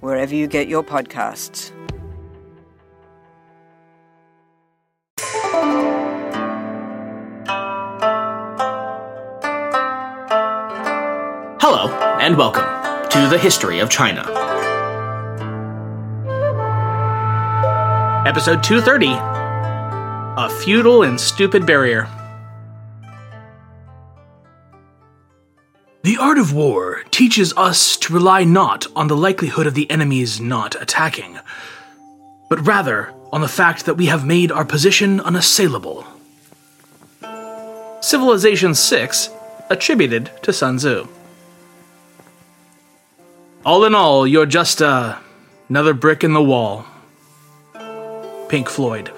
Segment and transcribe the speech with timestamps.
[0.00, 1.72] wherever you get your podcasts.
[11.60, 12.64] Hello, and welcome
[13.10, 14.22] to the History of China.
[18.26, 19.08] Episode 230
[20.36, 22.08] A Futile and Stupid Barrier.
[26.38, 30.80] Art of war teaches us to rely not on the likelihood of the enemy's not
[30.80, 31.36] attacking,
[32.48, 36.06] but rather on the fact that we have made our position unassailable.
[38.00, 39.30] Civilization 6,
[39.68, 41.08] attributed to Sun Tzu.
[43.64, 45.18] All in all, you're just uh,
[45.68, 46.86] another brick in the wall.
[48.48, 49.10] Pink Floyd.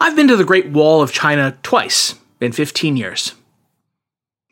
[0.00, 3.34] I've been to the Great Wall of China twice in 15 years.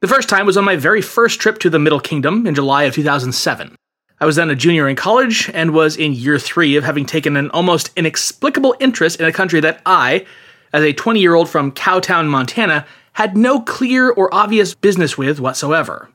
[0.06, 2.84] The first time was on my very first trip to the Middle Kingdom in July
[2.84, 3.74] of 2007.
[4.20, 7.36] I was then a junior in college and was in year three of having taken
[7.36, 10.24] an almost inexplicable interest in a country that I,
[10.72, 15.40] as a 20 year old from Cowtown, Montana, had no clear or obvious business with
[15.40, 16.08] whatsoever.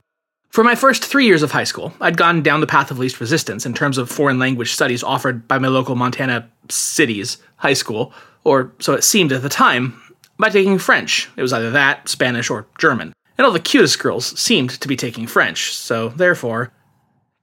[0.52, 3.20] For my first three years of high school, I'd gone down the path of least
[3.20, 8.14] resistance in terms of foreign language studies offered by my local Montana city's high school,
[8.46, 10.02] or so it seemed at the time,
[10.40, 11.30] by taking French.
[11.36, 14.96] It was either that, Spanish, or German and all the cutest girls seemed to be
[14.96, 16.72] taking French, so therefore.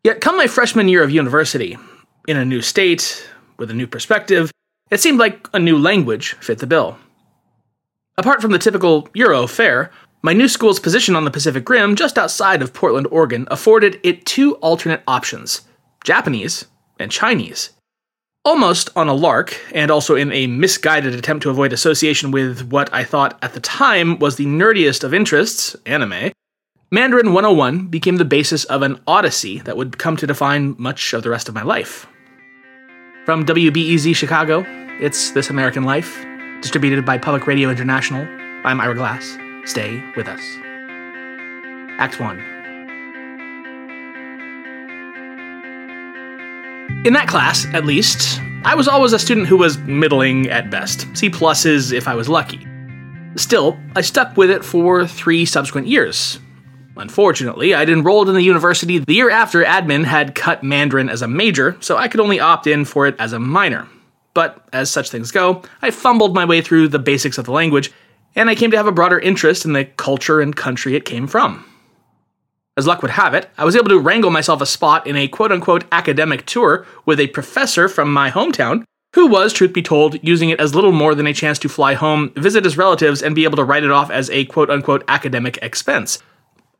[0.05, 1.77] Yet, come my freshman year of university,
[2.29, 4.53] in a new state, with a new perspective,
[4.93, 6.97] it seemed like a new language fit the bill.
[8.17, 9.91] Apart from the typical Euro fare,
[10.23, 14.25] my new school's position on the Pacific Rim, just outside of Portland, Oregon, afforded it
[14.25, 15.63] two alternate options
[16.05, 16.67] Japanese
[17.01, 17.71] and Chinese.
[18.49, 22.89] Almost on a lark, and also in a misguided attempt to avoid association with what
[22.95, 26.33] I thought at the time was the nerdiest of interests, anime,
[26.91, 31.23] Mandarin 101 became the basis of an odyssey that would come to define much of
[31.23, 32.07] the rest of my life.
[33.27, 34.65] From WBEZ Chicago,
[34.99, 36.25] it's This American Life,
[36.63, 38.27] distributed by Public Radio International.
[38.65, 39.37] I'm Ira Glass.
[39.67, 40.41] Stay with us.
[42.01, 42.48] Act 1.
[47.05, 51.07] In that class, at least, I was always a student who was middling at best,
[51.17, 52.67] C pluses if I was lucky.
[53.37, 56.41] Still, I stuck with it for three subsequent years.
[56.97, 61.29] Unfortunately, I'd enrolled in the university the year after admin had cut Mandarin as a
[61.29, 63.87] major, so I could only opt in for it as a minor.
[64.35, 67.93] But as such things go, I fumbled my way through the basics of the language,
[68.35, 71.29] and I came to have a broader interest in the culture and country it came
[71.29, 71.65] from.
[72.79, 75.27] As luck would have it, I was able to wrangle myself a spot in a
[75.27, 78.85] quote unquote academic tour with a professor from my hometown
[79.17, 81.95] who was, truth be told, using it as little more than a chance to fly
[81.95, 85.03] home, visit his relatives, and be able to write it off as a quote unquote
[85.09, 86.23] academic expense.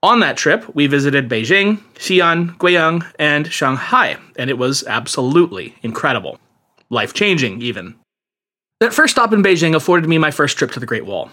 [0.01, 6.39] On that trip, we visited Beijing, Xi'an, Guiyang, and Shanghai, and it was absolutely incredible.
[6.91, 7.97] Life changing, even.
[8.79, 11.33] That first stop in Beijing afforded me my first trip to the Great Wall.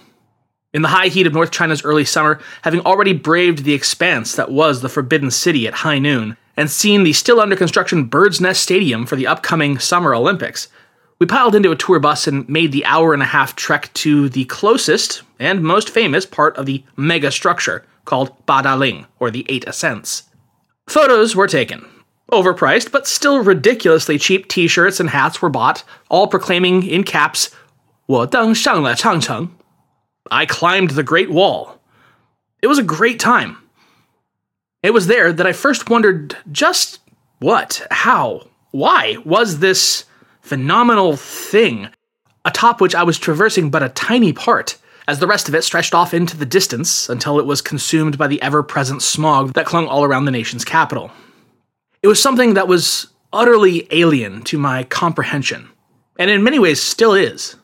[0.75, 4.53] In the high heat of North China's early summer, having already braved the expanse that
[4.53, 8.63] was the Forbidden City at high noon, and seen the still under construction Bird's Nest
[8.63, 10.69] Stadium for the upcoming Summer Olympics,
[11.19, 14.29] we piled into a tour bus and made the hour and a half trek to
[14.29, 19.65] the closest and most famous part of the mega structure, called Badaling, or the Eight
[19.67, 20.25] Ascents.
[20.89, 21.87] Photos were taken.
[22.33, 27.51] Overpriced, but still ridiculously cheap t shirts and hats were bought, all proclaiming in caps,
[28.07, 29.51] 我登上了长城,
[30.32, 31.80] I climbed the Great Wall.
[32.62, 33.58] It was a great time.
[34.82, 37.00] It was there that I first wondered just
[37.40, 40.06] what, how, why was this
[40.42, 41.90] phenomenal thing
[42.46, 44.78] atop which I was traversing but a tiny part,
[45.08, 48.28] as the rest of it stretched off into the distance until it was consumed by
[48.28, 51.12] the ever present smog that clung all around the nation's capital.
[52.04, 55.70] It was something that was utterly alien to my comprehension,
[56.18, 57.56] and in many ways still is.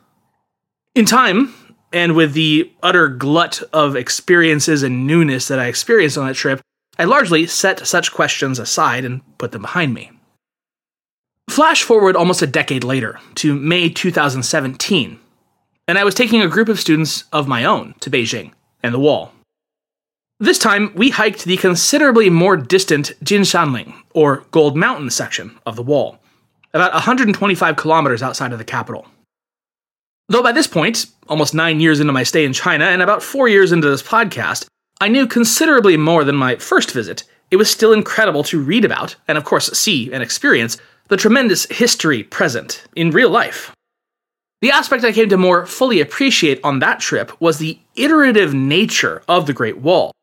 [0.95, 1.53] In time,
[1.91, 6.61] and with the utter glut of experiences and newness that I experienced on that trip,
[6.97, 10.11] I largely set such questions aside and put them behind me.
[11.49, 15.19] Flash forward almost a decade later to May 2017,
[15.87, 18.99] and I was taking a group of students of my own to Beijing and the
[18.99, 19.33] Wall.
[20.39, 25.83] This time, we hiked the considerably more distant Jinshanling, or Gold Mountain section of the
[25.83, 26.17] wall,
[26.73, 29.05] about 125 kilometers outside of the capital.
[30.31, 33.49] Though by this point, almost nine years into my stay in China and about four
[33.49, 34.65] years into this podcast,
[35.01, 39.17] I knew considerably more than my first visit, it was still incredible to read about,
[39.27, 40.77] and of course see and experience,
[41.09, 43.73] the tremendous history present in real life.
[44.61, 49.23] The aspect I came to more fully appreciate on that trip was the iterative nature
[49.27, 50.13] of the Great Wall.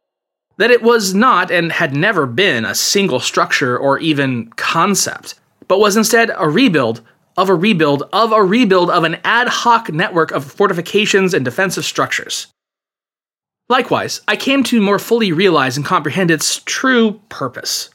[0.56, 5.34] That it was not and had never been a single structure or even concept,
[5.66, 7.02] but was instead a rebuild
[7.38, 11.84] of a rebuild of a rebuild of an ad hoc network of fortifications and defensive
[11.84, 12.48] structures.
[13.68, 17.90] Likewise, I came to more fully realize and comprehend its true purpose.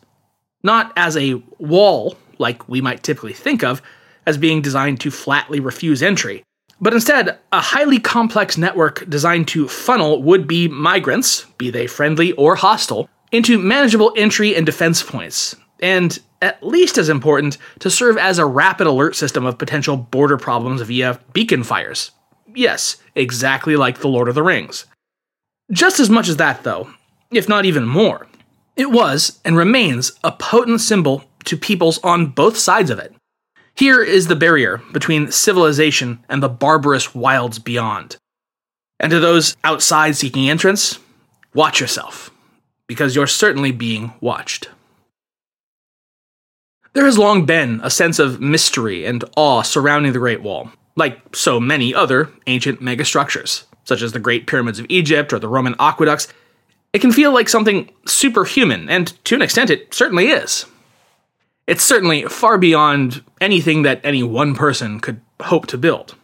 [0.63, 3.81] Not as a wall, like we might typically think of,
[4.25, 6.44] as being designed to flatly refuse entry,
[6.80, 12.31] but instead a highly complex network designed to funnel would be migrants, be they friendly
[12.34, 18.18] or hostile, into manageable entry and defense points, and at least as important, to serve
[18.18, 22.12] as a rapid alert system of potential border problems via beacon fires.
[22.54, 24.86] Yes, exactly like The Lord of the Rings.
[25.72, 26.90] Just as much as that, though,
[27.31, 28.28] if not even more,
[28.75, 33.16] it was and remains a potent symbol to peoples on both sides of it.
[33.75, 38.18] Here is the barrier between civilization and the barbarous wilds beyond.
[39.00, 41.00] And to those outside seeking entrance,
[41.54, 42.30] watch yourself,
[42.88, 44.69] because you're certainly being watched.
[46.94, 51.36] There has long been a sense of mystery and awe surrounding the Great Wall, like
[51.36, 55.75] so many other ancient megastructures such as the Great Pyramids of Egypt or the Roman
[55.80, 56.28] aqueducts,
[56.94, 60.66] it can feel like something superhuman, and to an extent, it certainly is.
[61.66, 66.16] It's certainly far beyond anything that any one person could hope to build.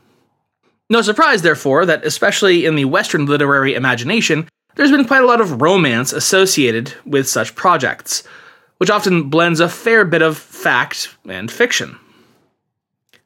[0.89, 5.41] No surprise, therefore, that especially in the Western literary imagination, there's been quite a lot
[5.41, 8.23] of romance associated with such projects,
[8.79, 11.99] which often blends a fair bit of fact and fiction.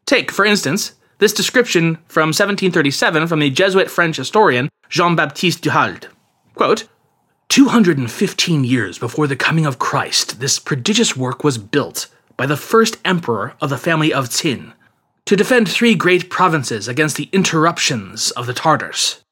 [0.05, 5.69] Take, for instance, this description from 1737 from the Jesuit French historian Jean Baptiste du
[5.69, 6.07] Halde.
[6.55, 6.88] Quote,
[7.50, 12.97] 215 years before the coming of Christ, this prodigious work was built by the first
[13.05, 14.73] emperor of the family of Qin
[15.25, 19.23] to defend three great provinces against the interruptions of the Tartars.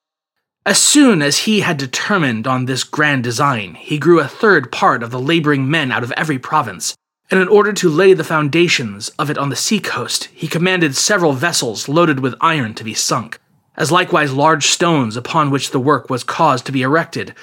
[0.64, 5.02] As soon as he had determined on this grand design, he grew a third part
[5.02, 6.96] of the laboring men out of every province,
[7.32, 11.34] and in order to lay the foundations of it on the seacoast, he commanded several
[11.34, 13.40] vessels loaded with iron to be sunk,
[13.76, 17.34] as likewise large stones upon which the work was caused to be erected,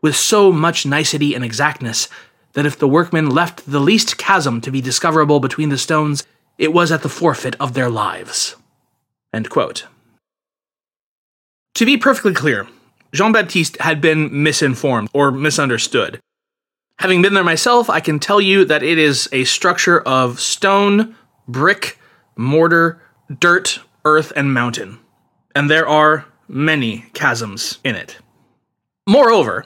[0.00, 2.08] with so much nicety and exactness
[2.52, 6.24] that if the workmen left the least chasm to be discoverable between the stones,
[6.58, 8.54] it was at the forfeit of their lives.
[11.74, 12.66] To be perfectly clear,
[13.12, 16.20] Jean Baptiste had been misinformed or misunderstood.
[16.98, 21.14] Having been there myself, I can tell you that it is a structure of stone,
[21.46, 21.98] brick,
[22.36, 23.00] mortar,
[23.38, 24.98] dirt, earth, and mountain.
[25.54, 28.18] And there are many chasms in it.
[29.06, 29.64] Moreover,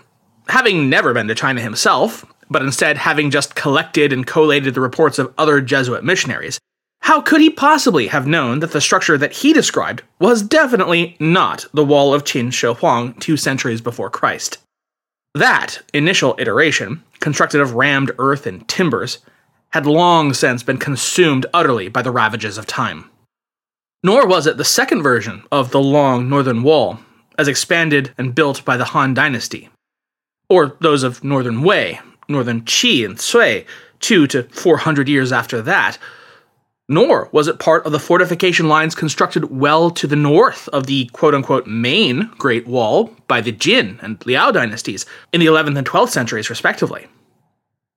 [0.49, 5.19] having never been to China himself, but instead having just collected and collated the reports
[5.19, 6.61] of other Jesuit missionaries,
[7.03, 11.67] how could he possibly have known that the structure that he described was definitely not
[11.75, 14.59] the wall of Qin Shi Huang two centuries before Christ?
[15.35, 19.19] That initial iteration, constructed of rammed earth and timbers,
[19.71, 23.11] had long since been consumed utterly by the ravages of time.
[24.05, 27.01] Nor was it the second version of the long northern wall,
[27.37, 29.71] as expanded and built by the Han dynasty,
[30.49, 31.99] or those of northern Wei,
[32.29, 33.67] northern Qi, and Sui,
[33.99, 35.99] two to four hundred years after that,
[36.93, 41.07] nor was it part of the fortification lines constructed well to the north of the
[41.07, 45.87] quote unquote main Great Wall by the Jin and Liao dynasties in the 11th and
[45.87, 47.07] 12th centuries, respectively.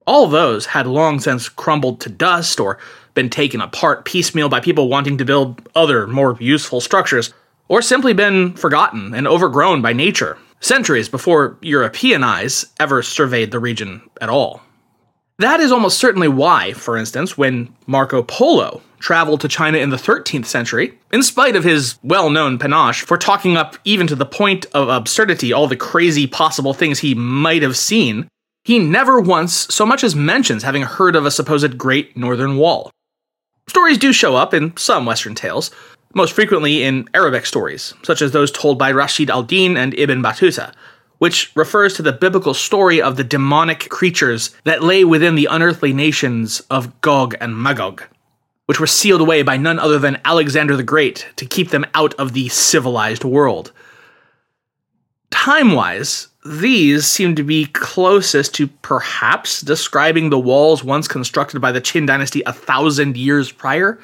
[0.07, 2.77] All those had long since crumbled to dust or
[3.15, 7.33] been taken apart piecemeal by people wanting to build other, more useful structures,
[7.67, 13.59] or simply been forgotten and overgrown by nature, centuries before European eyes ever surveyed the
[13.59, 14.61] region at all.
[15.39, 19.97] That is almost certainly why, for instance, when Marco Polo traveled to China in the
[19.97, 24.25] 13th century, in spite of his well known panache for talking up even to the
[24.25, 28.27] point of absurdity all the crazy possible things he might have seen,
[28.63, 32.91] he never once so much as mentions having heard of a supposed Great Northern Wall.
[33.67, 35.71] Stories do show up in some Western tales,
[36.13, 40.21] most frequently in Arabic stories, such as those told by Rashid al Din and Ibn
[40.21, 40.73] Battuta,
[41.19, 45.93] which refers to the biblical story of the demonic creatures that lay within the unearthly
[45.93, 48.03] nations of Gog and Magog,
[48.65, 52.13] which were sealed away by none other than Alexander the Great to keep them out
[52.15, 53.71] of the civilized world.
[55.31, 61.71] Time wise, these seem to be closest to perhaps describing the walls once constructed by
[61.71, 63.99] the Qin dynasty a thousand years prior,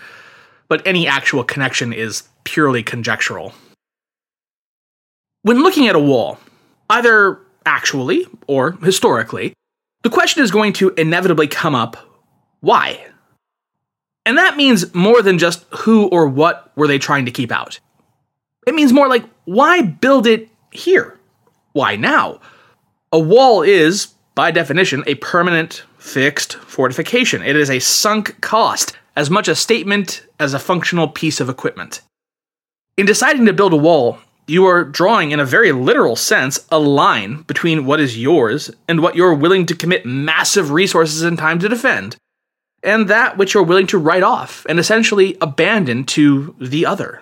[0.67, 3.53] but any actual connection is purely conjectural.
[5.43, 6.39] When looking at a wall,
[6.89, 9.53] either actually or historically,
[10.03, 11.97] the question is going to inevitably come up
[12.59, 13.07] why?
[14.25, 17.79] And that means more than just who or what were they trying to keep out.
[18.67, 21.19] It means more like why build it here?
[21.73, 22.39] Why now?
[23.11, 27.41] A wall is, by definition, a permanent, fixed fortification.
[27.41, 32.01] It is a sunk cost, as much a statement as a functional piece of equipment.
[32.97, 36.79] In deciding to build a wall, you are drawing, in a very literal sense, a
[36.79, 41.59] line between what is yours and what you're willing to commit massive resources and time
[41.59, 42.15] to defend,
[42.83, 47.21] and that which you're willing to write off and essentially abandon to the other.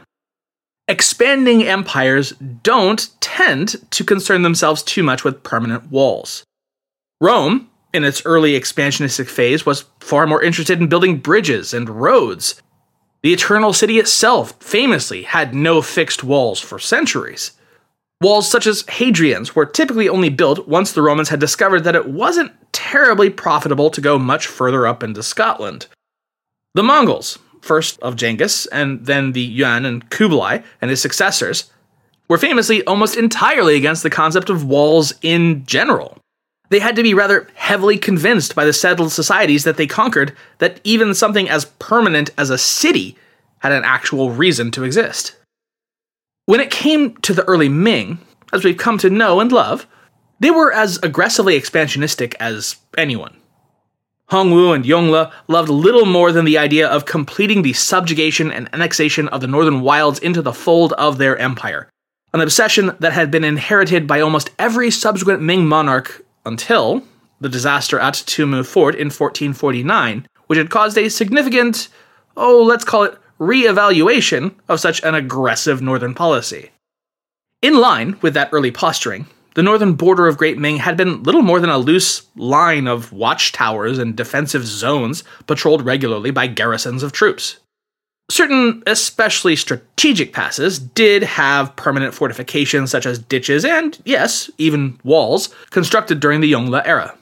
[0.87, 2.31] Expanding empires
[2.63, 6.43] don't tend to concern themselves too much with permanent walls.
[7.21, 12.61] Rome, in its early expansionistic phase, was far more interested in building bridges and roads.
[13.21, 17.51] The Eternal City itself famously had no fixed walls for centuries.
[18.21, 22.09] Walls such as Hadrian's were typically only built once the Romans had discovered that it
[22.09, 25.87] wasn't terribly profitable to go much further up into Scotland.
[26.73, 31.71] The Mongols, first of Genghis, and then the Yuan and Kublai and his successors,
[32.27, 36.17] were famously almost entirely against the concept of walls in general.
[36.69, 40.79] They had to be rather heavily convinced by the settled societies that they conquered that
[40.83, 43.17] even something as permanent as a city
[43.59, 45.35] had an actual reason to exist.
[46.45, 48.19] When it came to the early Ming,
[48.53, 49.87] as we've come to know and love,
[50.39, 53.35] they were as aggressively expansionistic as anyone.
[54.31, 59.27] Hongwu and Yongle loved little more than the idea of completing the subjugation and annexation
[59.29, 61.89] of the northern wilds into the fold of their empire,
[62.33, 67.03] an obsession that had been inherited by almost every subsequent Ming monarch until
[67.41, 71.87] the disaster at Tumu Fort in 1449, which had caused a significant,
[72.37, 76.69] oh, let's call it re-evaluation of such an aggressive northern policy.
[77.61, 79.25] In line with that early posturing,
[79.59, 83.11] the northern border of Great Ming had been little more than a loose line of
[83.11, 87.59] watchtowers and defensive zones patrolled regularly by garrisons of troops.
[88.31, 95.53] Certain especially strategic passes did have permanent fortifications such as ditches and, yes, even walls,
[95.71, 97.17] constructed during the Yongle era.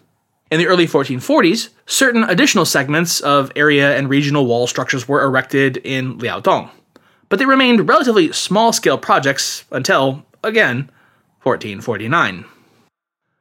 [0.51, 5.77] In the early 1440s, certain additional segments of area and regional wall structures were erected
[5.77, 6.69] in Liaodong,
[7.29, 10.91] but they remained relatively small scale projects until, again,
[11.47, 12.45] 1449.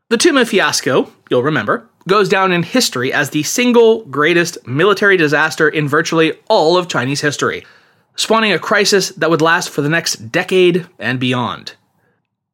[0.09, 5.69] The Tumu fiasco, you'll remember, goes down in history as the single greatest military disaster
[5.69, 7.67] in virtually all of Chinese history,
[8.15, 11.75] spawning a crisis that would last for the next decade and beyond.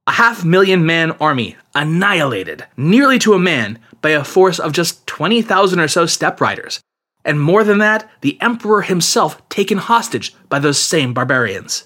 [0.06, 5.06] A half million man army annihilated, nearly to a man, by a force of just
[5.06, 6.80] 20,000 or so steppe riders,
[7.24, 11.84] and more than that, the emperor himself taken hostage by those same barbarians.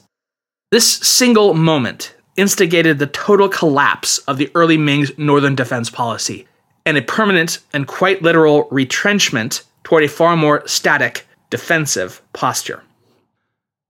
[0.72, 6.46] This single moment instigated the total collapse of the early Ming's northern defense policy
[6.84, 12.82] and a permanent and quite literal retrenchment toward a far more static defensive posture.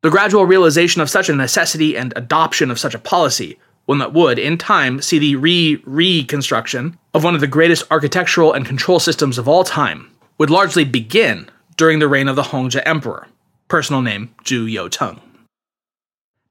[0.03, 4.13] The gradual realization of such a necessity and adoption of such a policy, one that
[4.13, 8.99] would, in time, see the re reconstruction of one of the greatest architectural and control
[8.99, 13.27] systems of all time, would largely begin during the reign of the Hongzhi Emperor,
[13.69, 15.21] personal name Zhu Youcheng.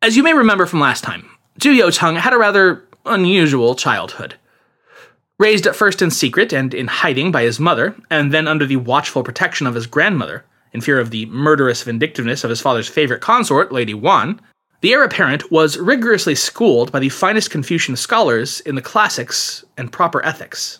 [0.01, 4.35] As you may remember from last time, Zhu Youcheng had a rather unusual childhood.
[5.39, 8.77] Raised at first in secret and in hiding by his mother, and then under the
[8.77, 13.21] watchful protection of his grandmother, in fear of the murderous vindictiveness of his father's favorite
[13.21, 14.41] consort, Lady Wan,
[14.81, 19.91] the heir apparent was rigorously schooled by the finest Confucian scholars in the classics and
[19.91, 20.79] proper ethics.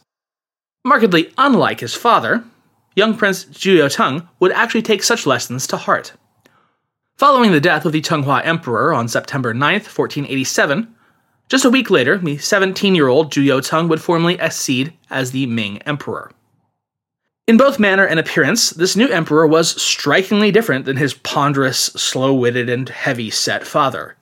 [0.83, 2.43] Markedly unlike his father,
[2.95, 6.13] young Prince Zhu Youcheng would actually take such lessons to heart.
[7.17, 10.93] Following the death of the Chenghua Emperor on September 9, 1487,
[11.47, 15.45] just a week later, the 17 year old Zhu Youcheng would formally accede as the
[15.45, 16.29] Ming Emperor.
[17.47, 22.33] In both manner and appearance, this new emperor was strikingly different than his ponderous, slow
[22.33, 24.17] witted, and heavy set father.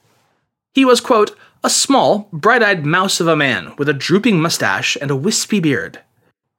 [0.75, 4.97] He was, quote, a small, bright eyed mouse of a man with a drooping mustache
[5.01, 5.99] and a wispy beard.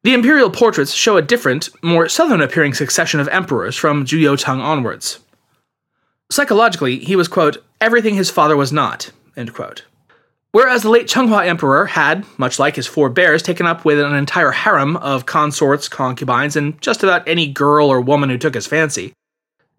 [0.03, 4.59] The imperial portraits show a different, more southern appearing succession of emperors from Zhu Youcheng
[4.59, 5.21] onwards.
[6.35, 9.85] Psychologically, he was, quote, everything his father was not, end quote.
[10.51, 14.51] Whereas the late Chenghua emperor had, much like his forebears, taken up with an entire
[14.51, 19.13] harem of consorts, concubines, and just about any girl or woman who took his fancy.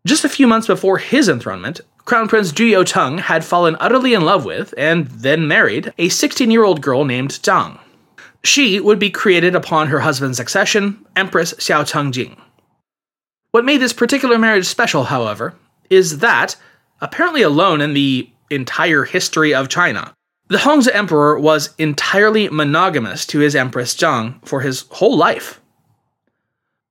[0.08, 4.24] Just a few months before his enthronement, Crown Prince Zhu Youcheng had fallen utterly in
[4.24, 7.78] love with, and then married, a 16 year old girl named Zhang.
[8.46, 12.40] She would be created upon her husband's accession, Empress Xiao Changjing.
[13.52, 15.56] What made this particular marriage special, however,
[15.90, 16.56] is that,
[17.02, 20.14] apparently alone in the entire history of China,
[20.48, 25.60] the Hongzhi emperor was entirely monogamous to his Empress Zhang for his whole life.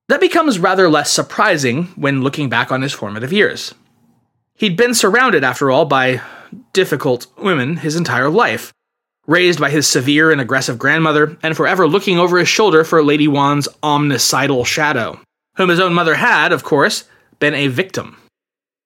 [0.09, 3.73] That becomes rather less surprising when looking back on his formative years.
[4.55, 6.21] He'd been surrounded, after all, by
[6.73, 8.71] difficult women his entire life,
[9.25, 13.27] raised by his severe and aggressive grandmother, and forever looking over his shoulder for Lady
[13.27, 15.19] Wan's omnicidal shadow,
[15.55, 17.05] whom his own mother had, of course,
[17.39, 18.17] been a victim.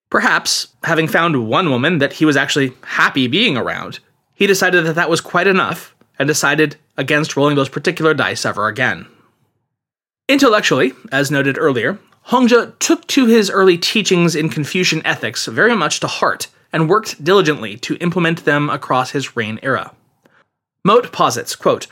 [0.10, 4.00] Perhaps, having found one woman that he was actually happy being around,
[4.34, 8.68] he decided that that was quite enough and decided against rolling those particular dice ever
[8.68, 9.06] again.
[10.28, 16.00] Intellectually, as noted earlier, Hongzhi took to his early teachings in Confucian ethics very much
[16.00, 19.94] to heart and worked diligently to implement them across his reign era.
[20.84, 21.88] Mote posits, quote,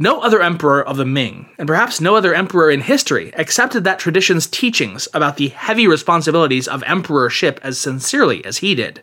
[0.00, 3.98] no other emperor of the Ming, and perhaps no other emperor in history, accepted that
[3.98, 9.02] tradition's teachings about the heavy responsibilities of emperorship as sincerely as he did.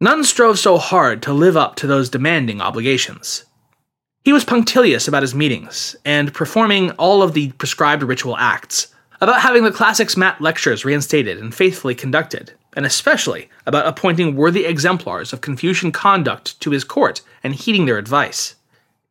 [0.00, 3.44] None strove so hard to live up to those demanding obligations.
[4.24, 8.88] He was punctilious about his meetings and performing all of the prescribed ritual acts,
[9.20, 14.64] about having the classics mat lectures reinstated and faithfully conducted, and especially about appointing worthy
[14.64, 18.54] exemplars of Confucian conduct to his court and heeding their advice.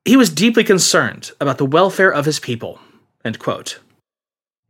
[0.05, 2.79] He was deeply concerned about the welfare of his people.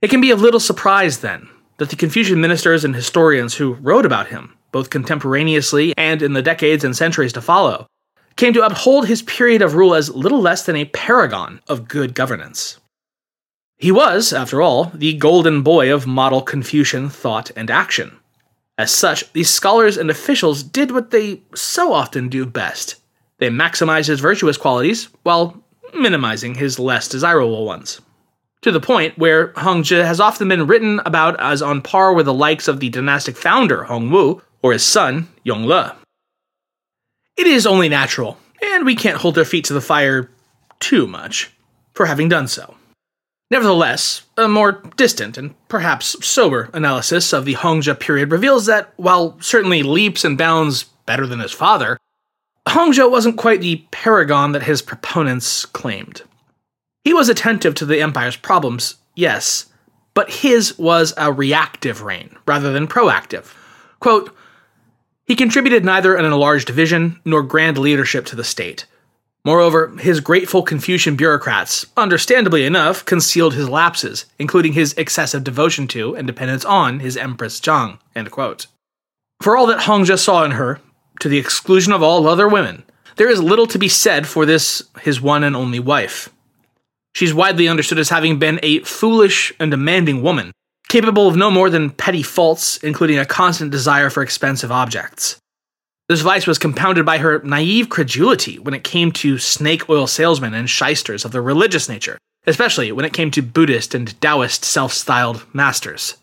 [0.02, 4.06] It can be of little surprise, then, that the Confucian ministers and historians who wrote
[4.06, 7.86] about him, both contemporaneously and in the decades and centuries to follow,
[8.38, 12.16] came to uphold his period of rule as little less than a paragon of good
[12.16, 12.80] governance.
[13.78, 18.20] He was, after all, the golden boy of model Confucian thought and action.
[18.78, 22.96] As such, these scholars and officials did what they so often do best
[23.40, 25.62] they maximize his virtuous qualities while
[25.94, 28.02] minimizing his less desirable ones.
[28.62, 32.34] To the point where Hongzhi has often been written about as on par with the
[32.34, 35.96] likes of the dynastic founder Hongwu or his son Yongle.
[37.38, 40.32] It is only natural, and we can't hold their feet to the fire
[40.80, 41.52] too much
[41.94, 42.76] for having done so.
[43.52, 49.40] Nevertheless, a more distant and perhaps sober analysis of the Hongzhi period reveals that, while
[49.40, 51.98] certainly leaps and bounds better than his father,
[52.68, 56.24] Hongzhi wasn't quite the paragon that his proponents claimed.
[57.04, 59.68] He was attentive to the empire's problems, yes,
[60.14, 63.54] but his was a reactive reign rather than proactive.
[64.00, 64.36] Quote,
[65.26, 68.86] he contributed neither an enlarged vision nor grand leadership to the state.
[69.44, 76.16] Moreover, his grateful Confucian bureaucrats, understandably enough, concealed his lapses, including his excessive devotion to
[76.16, 78.00] and dependence on his Empress Zhang.
[79.42, 80.80] For all that Hongzhi saw in her,
[81.20, 82.84] to the exclusion of all other women,
[83.18, 86.30] there is little to be said for this, his one and only wife.
[87.14, 90.52] She's widely understood as having been a foolish and demanding woman,
[90.90, 95.38] capable of no more than petty faults, including a constant desire for expensive objects.
[96.08, 100.54] This vice was compounded by her naive credulity when it came to snake oil salesmen
[100.54, 104.94] and shysters of the religious nature, especially when it came to Buddhist and Taoist self
[104.94, 106.16] styled masters.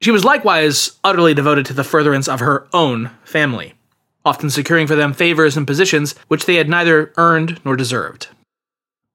[0.00, 3.74] She was likewise utterly devoted to the furtherance of her own family,
[4.24, 8.28] often securing for them favors and positions which they had neither earned nor deserved.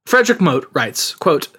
[0.06, 1.50] Frederick Mote writes, quote,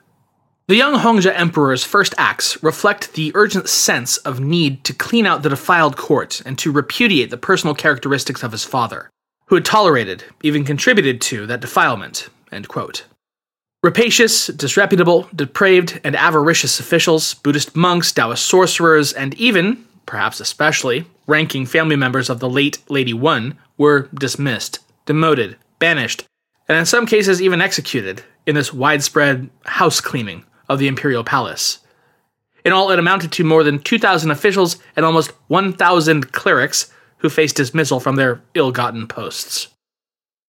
[0.69, 5.43] the young Hongzhi emperor's first acts reflect the urgent sense of need to clean out
[5.43, 9.09] the defiled court and to repudiate the personal characteristics of his father,
[9.47, 12.29] who had tolerated, even contributed to, that defilement.
[13.83, 21.67] Rapacious, disreputable, depraved, and avaricious officials, Buddhist monks, Taoist sorcerers, and even, perhaps especially, ranking
[21.67, 26.25] family members of the late Lady Wan were dismissed, demoted, banished,
[26.69, 31.79] and in some cases even executed in this widespread house cleaning of the imperial palace.
[32.65, 37.57] In all, it amounted to more than 2,000 officials and almost 1,000 clerics who faced
[37.57, 39.69] dismissal from their ill gotten posts.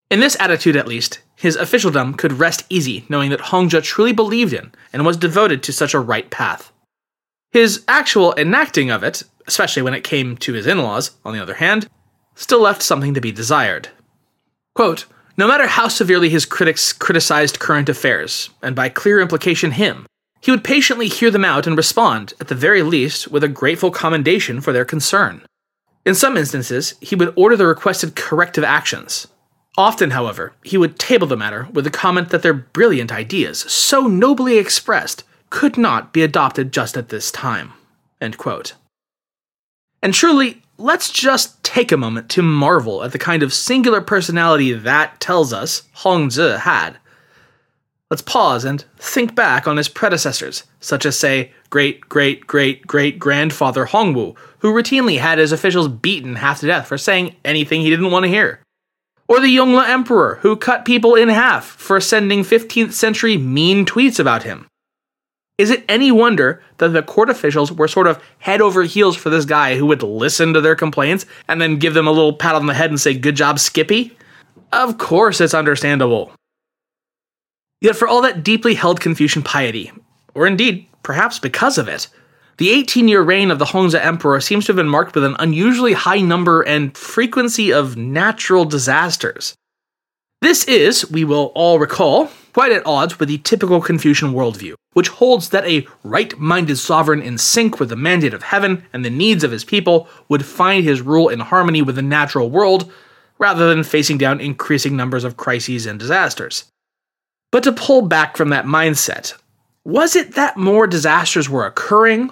[0.10, 4.54] In this attitude, at least, his officialdom could rest easy knowing that Hongzhi truly believed
[4.54, 6.72] in and was devoted to such a right path.
[7.52, 11.42] His actual enacting of it, especially when it came to his in laws, on the
[11.42, 11.90] other hand,
[12.36, 13.90] still left something to be desired.
[14.76, 15.06] Quote,
[15.38, 20.06] no matter how severely his critics criticized current affairs, and by clear implication him,
[20.40, 23.90] he would patiently hear them out and respond, at the very least, with a grateful
[23.90, 25.42] commendation for their concern.
[26.06, 29.28] In some instances, he would order the requested corrective actions.
[29.78, 34.06] Often, however, he would table the matter with the comment that their brilliant ideas, so
[34.06, 37.74] nobly expressed, could not be adopted just at this time.
[40.02, 44.72] And truly, let's just take a moment to marvel at the kind of singular personality
[44.74, 46.98] that tells us Hongzhi had.
[48.10, 53.20] Let's pause and think back on his predecessors, such as, say, great great great great
[53.20, 57.90] grandfather Hongwu, who routinely had his officials beaten half to death for saying anything he
[57.92, 58.62] didn't want to hear.
[59.28, 64.20] Or the Yongle Emperor, who cut people in half for sending 15th century mean tweets
[64.20, 64.66] about him.
[65.60, 69.30] Is it any wonder that the court officials were sort of head over heels for
[69.30, 72.56] this guy who would listen to their complaints and then give them a little pat
[72.56, 74.18] on the head and say, Good job, Skippy?
[74.72, 76.32] Of course, it's understandable.
[77.82, 79.92] Yet, for all that deeply held Confucian piety,
[80.34, 82.08] or indeed, perhaps because of it,
[82.56, 85.36] the 18 year reign of the Hongzhi Emperor seems to have been marked with an
[85.40, 89.56] unusually high number and frequency of natural disasters.
[90.42, 95.10] This is, we will all recall, quite at odds with the typical Confucian worldview, which
[95.10, 99.10] holds that a right minded sovereign in sync with the mandate of heaven and the
[99.10, 102.90] needs of his people would find his rule in harmony with the natural world,
[103.38, 106.66] rather than facing down increasing numbers of crises and disasters.
[107.52, 109.34] But to pull back from that mindset,
[109.84, 112.32] was it that more disasters were occurring,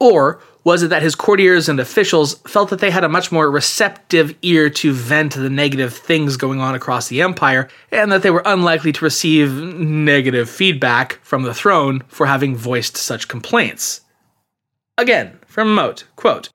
[0.00, 3.50] or was it that his courtiers and officials felt that they had a much more
[3.50, 8.30] receptive ear to vent the negative things going on across the empire, and that they
[8.30, 14.00] were unlikely to receive negative feedback from the throne for having voiced such complaints?
[14.96, 16.48] Again, from Mote, quote,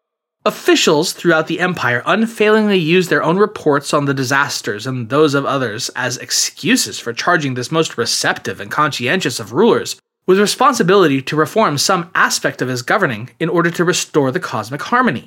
[0.45, 5.45] Officials throughout the empire unfailingly used their own reports on the disasters and those of
[5.45, 9.97] others as excuses for charging this most receptive and conscientious of rulers
[10.29, 14.79] with responsibility to reform some aspect of his governing in order to restore the cosmic
[14.79, 15.25] harmony.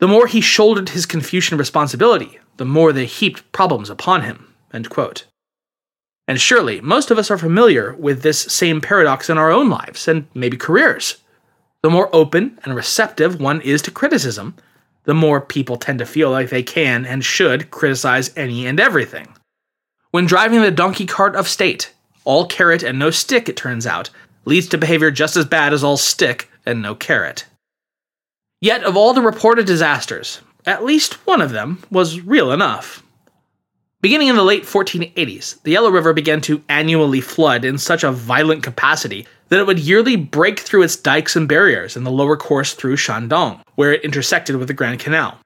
[0.00, 4.54] The more he shouldered his Confucian responsibility, the more they heaped problems upon him.
[6.28, 10.06] And surely, most of us are familiar with this same paradox in our own lives
[10.08, 11.16] and maybe careers.
[11.82, 14.56] The more open and receptive one is to criticism,
[15.04, 19.28] the more people tend to feel like they can and should criticize any and everything.
[20.10, 24.10] When driving the donkey cart of state, all carrot and no stick, it turns out,
[24.44, 27.46] leads to behavior just as bad as all stick and no carrot.
[28.60, 33.02] Yet, of all the reported disasters, at least one of them was real enough.
[34.00, 38.12] Beginning in the late 1480s, the Yellow River began to annually flood in such a
[38.12, 42.36] violent capacity that it would yearly break through its dikes and barriers in the lower
[42.36, 45.38] course through Shandong, where it intersected with the Grand Canal.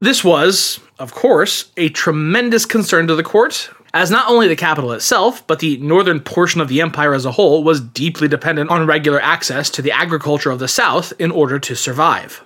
[0.00, 4.92] This was, of course, a tremendous concern to the court, as not only the capital
[4.92, 8.86] itself, but the northern portion of the empire as a whole was deeply dependent on
[8.86, 12.44] regular access to the agriculture of the south in order to survive.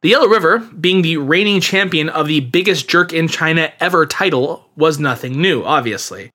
[0.00, 4.68] The Yellow River, being the reigning champion of the biggest jerk in China ever title,
[4.76, 6.30] was nothing new, obviously.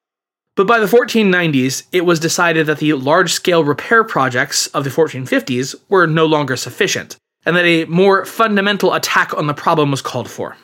[0.56, 4.89] But by the 1490s, it was decided that the large scale repair projects of the
[4.89, 10.02] 1450s were no longer sufficient, and that a more fundamental attack on the problem was
[10.02, 10.58] called for.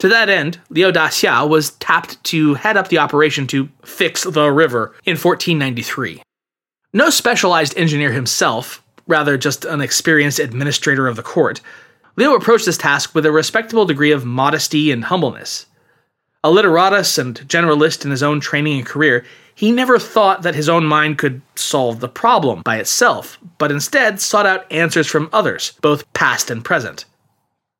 [0.00, 4.50] To that end, Liu Daxia was tapped to head up the operation to fix the
[4.50, 6.22] river in 1493.
[6.92, 11.60] No specialized engineer himself, rather just an experienced administrator of the court,
[12.16, 15.66] Liu approached this task with a respectable degree of modesty and humbleness.
[16.44, 20.68] A literatus and generalist in his own training and career, he never thought that his
[20.68, 25.72] own mind could solve the problem by itself, but instead sought out answers from others,
[25.80, 27.06] both past and present.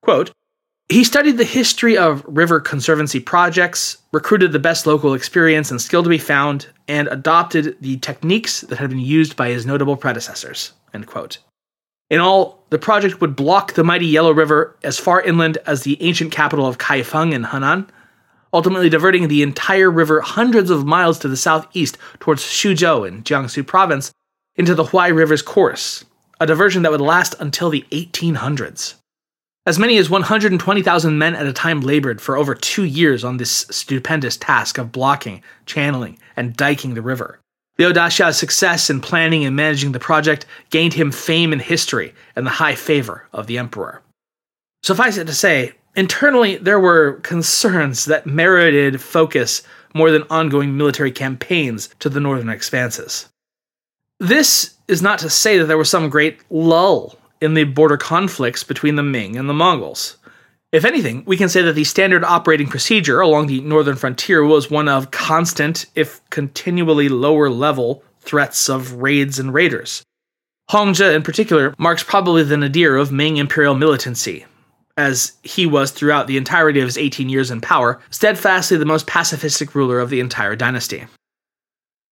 [0.03, 0.33] Quote,
[0.89, 6.03] he studied the history of river conservancy projects, recruited the best local experience and skill
[6.03, 10.73] to be found, and adopted the techniques that had been used by his notable predecessors.
[12.09, 16.01] In all, the project would block the mighty Yellow River as far inland as the
[16.01, 17.89] ancient capital of Kaifeng in Henan,
[18.53, 23.67] ultimately diverting the entire river hundreds of miles to the southeast towards Xuzhou in Jiangsu
[23.67, 24.13] province
[24.55, 26.05] into the Huai River's course,
[26.41, 28.95] a diversion that would last until the 1800s.
[29.67, 33.67] As many as 120,000 men at a time labored for over two years on this
[33.69, 37.41] stupendous task of blocking, channeling, and diking the river.
[37.77, 42.47] Liu Daxia's success in planning and managing the project gained him fame and history and
[42.47, 44.03] the high favor of the emperor.
[44.85, 51.11] Suffice it to say, internally there were concerns that merited focus more than ongoing military
[51.11, 53.29] campaigns to the northern expanses.
[54.21, 58.65] This is not to say that there was some great lull in the border conflicts
[58.65, 60.17] between the Ming and the Mongols.
[60.73, 64.71] If anything, we can say that the standard operating procedure along the northern frontier was
[64.71, 70.03] one of constant, if continually lower level, threats of raids and raiders.
[70.71, 74.45] Hongzhi, in particular, marks probably the nadir of Ming imperial militancy,
[74.97, 79.07] as he was throughout the entirety of his 18 years in power, steadfastly the most
[79.07, 81.07] pacifistic ruler of the entire dynasty.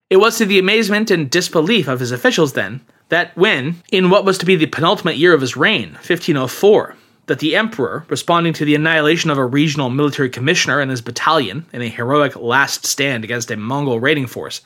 [0.09, 4.25] It was to the amazement and disbelief of his officials, then, that when, in what
[4.25, 6.95] was to be the penultimate year of his reign, 1504,
[7.27, 11.65] that the emperor, responding to the annihilation of a regional military commissioner and his battalion
[11.73, 14.61] in a heroic last stand against a Mongol raiding force,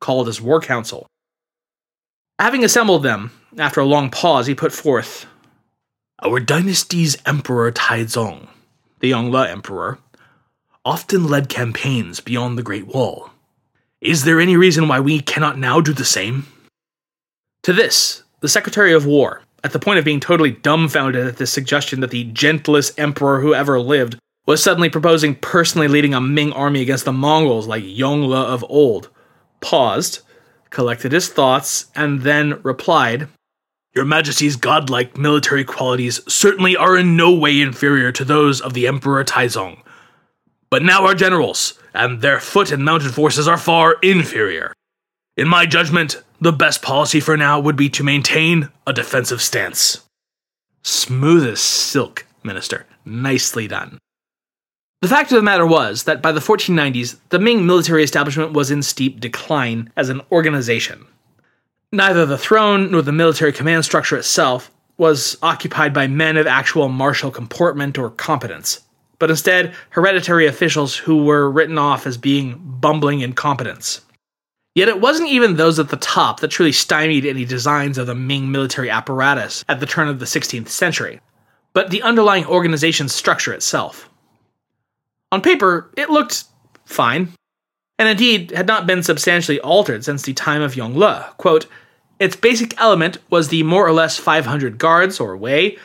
[0.00, 1.06] called his war council.
[2.38, 5.26] Having assembled them, after a long pause, he put forth
[6.22, 8.48] Our dynasty's emperor Taizong,
[9.00, 9.98] the Yongle emperor,
[10.84, 13.30] often led campaigns beyond the Great Wall.
[14.00, 16.46] Is there any reason why we cannot now do the same?
[17.66, 21.48] To this, the Secretary of War, at the point of being totally dumbfounded at the
[21.48, 26.52] suggestion that the gentlest emperor who ever lived was suddenly proposing personally leading a Ming
[26.52, 29.10] army against the Mongols like Yongle of old,
[29.60, 30.20] paused,
[30.70, 33.26] collected his thoughts, and then replied,
[33.96, 38.86] Your Majesty's godlike military qualities certainly are in no way inferior to those of the
[38.86, 39.82] Emperor Taizong.
[40.70, 44.72] But now our generals and their foot and mounted forces are far inferior.
[45.36, 50.02] In my judgment, the best policy for now would be to maintain a defensive stance.
[50.82, 52.86] Smooth as silk, Minister.
[53.04, 53.98] Nicely done.
[55.02, 58.70] The fact of the matter was that by the 1490s, the Ming military establishment was
[58.70, 61.06] in steep decline as an organization.
[61.92, 66.88] Neither the throne nor the military command structure itself was occupied by men of actual
[66.88, 68.80] martial comportment or competence,
[69.18, 74.00] but instead hereditary officials who were written off as being bumbling incompetents.
[74.76, 78.14] Yet it wasn't even those at the top that truly stymied any designs of the
[78.14, 81.22] Ming military apparatus at the turn of the 16th century,
[81.72, 84.10] but the underlying organization's structure itself.
[85.32, 86.44] On paper, it looked
[86.84, 87.32] fine,
[87.98, 91.34] and indeed had not been substantially altered since the time of Yongle.
[91.38, 91.66] Quote,
[92.20, 95.78] its basic element was the more or less 500 guards, or wei,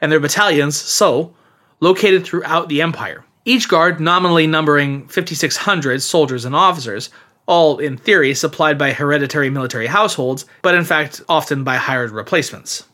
[0.00, 1.34] and their battalions, suo,
[1.80, 3.22] located throughout the empire.
[3.44, 7.10] Each guard nominally numbering 5,600 soldiers and officers,
[7.46, 12.84] all in theory supplied by hereditary military households, but in fact often by hired replacements.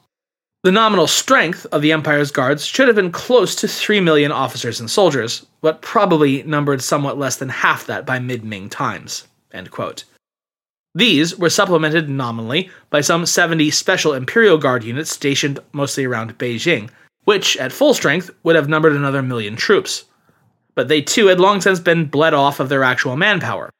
[0.62, 4.80] The nominal strength of the Empire's guards should have been close to 3 million officers
[4.80, 9.28] and soldiers, but probably numbered somewhat less than half that by mid Ming times.
[10.94, 16.90] These were supplemented nominally by some 70 special Imperial Guard units stationed mostly around Beijing,
[17.24, 20.04] which, at full strength, would have numbered another million troops.
[20.74, 23.70] But they too had long since been bled off of their actual manpower,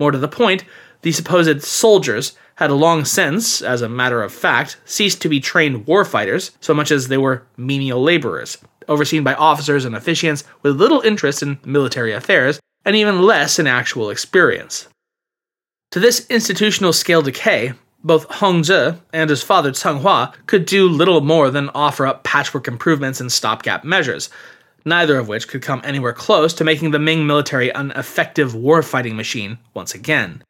[0.00, 0.64] more to the point,
[1.02, 5.86] the supposed soldiers had long since, as a matter of fact, ceased to be trained
[5.86, 8.58] warfighters so much as they were menial laborers,
[8.88, 13.66] overseen by officers and officiants with little interest in military affairs and even less in
[13.66, 14.88] actual experience.
[15.92, 17.72] To this institutional scale decay,
[18.04, 23.20] both Hongzhi and his father Hua could do little more than offer up patchwork improvements
[23.20, 24.30] and stopgap measures,
[24.88, 29.14] neither of which could come anywhere close to making the Ming military an effective warfighting
[29.14, 30.42] machine once again,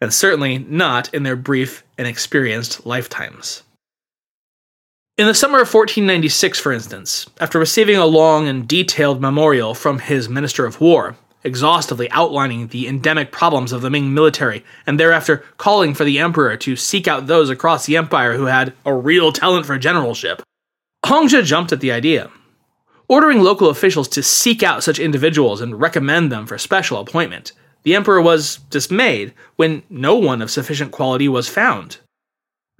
[0.00, 3.62] and certainly not in their brief and experienced lifetimes.
[5.16, 9.98] In the summer of 1496, for instance, after receiving a long and detailed memorial from
[9.98, 15.44] his Minister of War, exhaustively outlining the endemic problems of the Ming military, and thereafter
[15.56, 19.32] calling for the emperor to seek out those across the empire who had a real
[19.32, 20.42] talent for generalship,
[21.04, 22.30] Hongzhi jumped at the idea
[23.08, 27.52] ordering local officials to seek out such individuals and recommend them for special appointment.
[27.82, 31.98] The emperor was dismayed when no one of sufficient quality was found.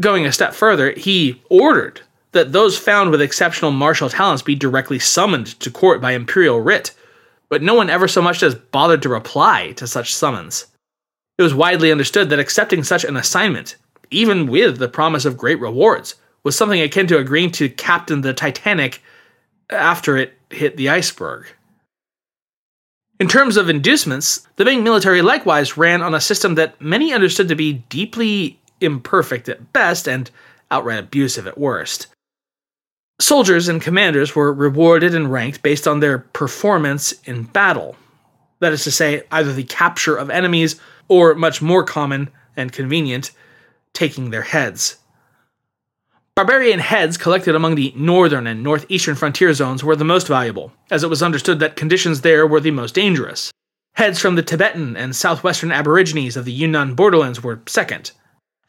[0.00, 4.98] Going a step further, he ordered that those found with exceptional martial talents be directly
[4.98, 6.92] summoned to court by imperial writ,
[7.48, 10.66] but no one ever so much as bothered to reply to such summons.
[11.38, 13.76] It was widely understood that accepting such an assignment,
[14.10, 18.34] even with the promise of great rewards, was something akin to agreeing to captain the
[18.34, 19.02] Titanic
[19.70, 21.46] after it hit the iceberg.
[23.20, 27.48] In terms of inducements, the Ming military likewise ran on a system that many understood
[27.48, 30.30] to be deeply imperfect at best and
[30.70, 32.06] outright abusive at worst.
[33.20, 37.96] Soldiers and commanders were rewarded and ranked based on their performance in battle.
[38.60, 43.32] That is to say, either the capture of enemies or, much more common and convenient,
[43.92, 44.96] taking their heads.
[46.38, 51.02] Barbarian heads collected among the northern and northeastern frontier zones were the most valuable, as
[51.02, 53.50] it was understood that conditions there were the most dangerous.
[53.94, 58.12] Heads from the Tibetan and southwestern Aborigines of the Yunnan borderlands were second,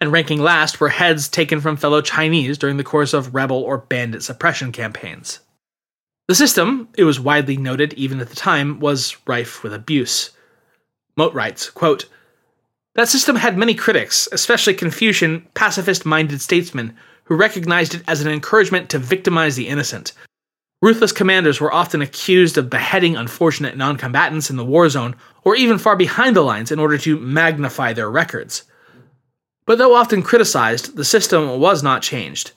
[0.01, 3.77] and ranking last were heads taken from fellow Chinese during the course of rebel or
[3.77, 5.39] bandit suppression campaigns.
[6.27, 10.31] The system, it was widely noted even at the time, was rife with abuse.
[11.15, 12.05] Mote writes, quote,
[12.95, 16.97] That system had many critics, especially Confucian, pacifist minded statesmen
[17.29, 20.13] who recognized it as an encouragement to victimize the innocent.
[20.81, 25.55] Ruthless commanders were often accused of beheading unfortunate non combatants in the war zone, or
[25.55, 28.63] even far behind the lines in order to magnify their records.
[29.65, 32.51] But though often criticized, the system was not changed.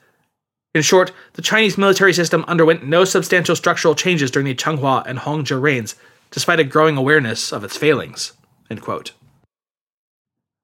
[0.74, 5.18] In short, the Chinese military system underwent no substantial structural changes during the Chenghua and
[5.18, 5.96] Hongzhi reigns,
[6.30, 8.32] despite a growing awareness of its failings.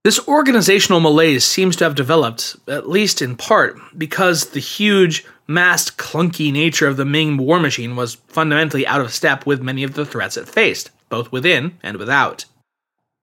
[0.09, 5.99] This organizational malaise seems to have developed, at least in part, because the huge, massed,
[5.99, 9.93] clunky nature of the Ming war machine was fundamentally out of step with many of
[9.93, 12.47] the threats it faced, both within and without.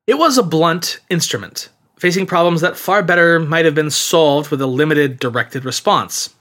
[0.06, 4.62] It was a blunt instrument, facing problems that far better might have been solved with
[4.62, 6.36] a limited directed response.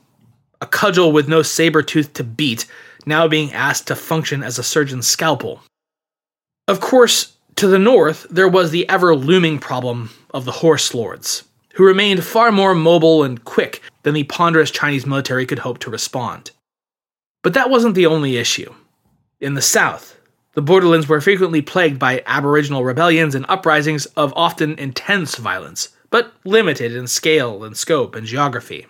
[0.61, 2.67] A cudgel with no saber tooth to beat,
[3.07, 5.63] now being asked to function as a surgeon's scalpel.
[6.69, 11.45] Of course, to the north, there was the ever looming problem of the horse lords,
[11.75, 15.91] who remained far more mobile and quick than the ponderous Chinese military could hope to
[15.91, 16.51] respond.
[17.43, 18.75] But that wasn't the only issue.
[19.41, 20.19] In the south,
[20.55, 26.33] the borderlands were frequently plagued by aboriginal rebellions and uprisings of often intense violence, but
[26.45, 28.87] limited in scale and scope and geography.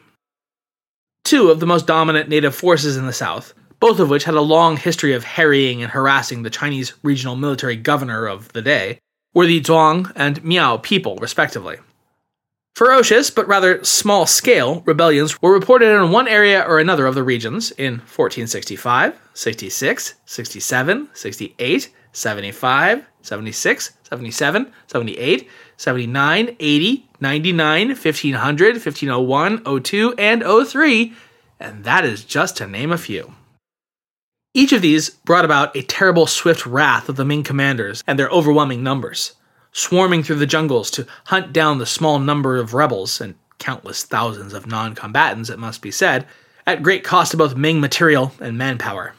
[1.25, 4.41] Two of the most dominant native forces in the south, both of which had a
[4.41, 8.99] long history of harrying and harassing the Chinese regional military governor of the day,
[9.35, 11.77] were the Zhuang and Miao people, respectively.
[12.75, 17.23] Ferocious, but rather small scale, rebellions were reported in one area or another of the
[17.23, 29.83] regions in 1465, 66, 67, 68, 75, 76, 77, 78, 79, 80, 99, 1500, 1501,
[29.83, 31.13] 02, and 03,
[31.61, 33.35] and that is just to name a few.
[34.57, 38.29] Each of these brought about a terrible swift wrath of the Ming commanders and their
[38.29, 39.33] overwhelming numbers,
[39.73, 44.55] swarming through the jungles to hunt down the small number of rebels and countless thousands
[44.55, 46.25] of non combatants, it must be said,
[46.69, 49.15] at great cost to both Ming material and manpower.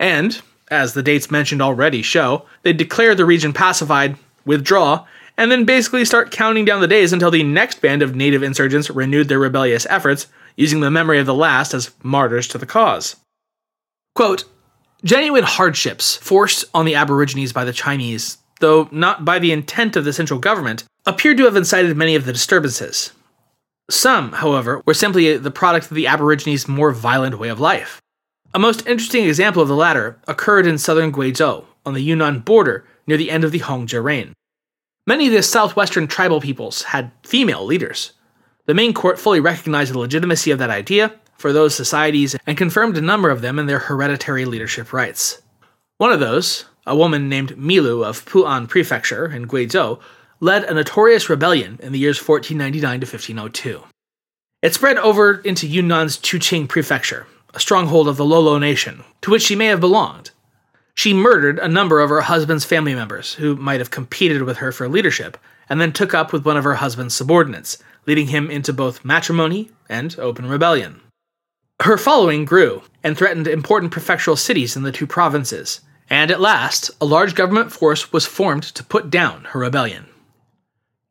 [0.00, 5.64] And, as the dates mentioned already show, they declare the region pacified, withdraw, and then
[5.64, 9.38] basically start counting down the days until the next band of native insurgents renewed their
[9.38, 13.14] rebellious efforts, using the memory of the last as martyrs to the cause.
[14.14, 14.44] Quote,
[15.04, 20.04] genuine hardships forced on the Aborigines by the Chinese, though not by the intent of
[20.04, 23.12] the central government, appeared to have incited many of the disturbances.
[23.90, 28.00] Some, however, were simply the product of the Aborigines' more violent way of life.
[28.54, 32.86] A most interesting example of the latter occurred in southern Guizhou, on the Yunnan border
[33.06, 34.32] near the end of the Hongzhi reign.
[35.06, 38.12] Many of the southwestern tribal peoples had female leaders.
[38.66, 42.96] The Ming court fully recognized the legitimacy of that idea for those societies and confirmed
[42.96, 45.42] a number of them in their hereditary leadership rights.
[45.98, 50.00] One of those, a woman named Milu of Pu'an Prefecture in Guizhou,
[50.40, 53.84] led a notorious rebellion in the years 1499 to 1502.
[54.62, 59.42] It spread over into Yunnan's Chuqing Prefecture, a stronghold of the Lolo nation, to which
[59.42, 60.30] she may have belonged.
[60.94, 64.72] She murdered a number of her husband's family members who might have competed with her
[64.72, 65.36] for leadership,
[65.68, 69.70] and then took up with one of her husband's subordinates, leading him into both matrimony
[69.88, 71.00] and open rebellion.
[71.84, 76.90] Her following grew and threatened important prefectural cities in the two provinces, and at last,
[76.98, 80.06] a large government force was formed to put down her rebellion.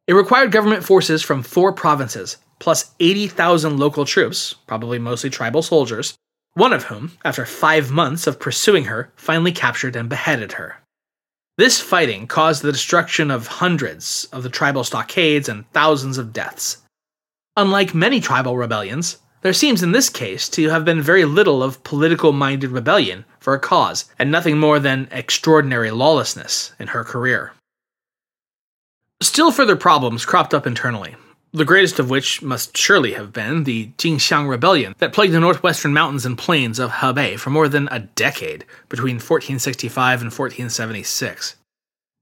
[0.08, 6.16] It required government forces from four provinces, plus 80,000 local troops, probably mostly tribal soldiers,
[6.56, 10.78] one of whom, after five months of pursuing her, finally captured and beheaded her.
[11.56, 16.78] This fighting caused the destruction of hundreds of the tribal stockades and thousands of deaths.
[17.56, 21.84] Unlike many tribal rebellions, there seems in this case to have been very little of
[21.84, 27.52] political minded rebellion for a cause, and nothing more than extraordinary lawlessness in her career.
[29.22, 31.16] Still further problems cropped up internally,
[31.52, 35.94] the greatest of which must surely have been the Jingxiang Rebellion that plagued the northwestern
[35.94, 41.58] mountains and plains of Hubei for more than a decade between 1465 and 1476.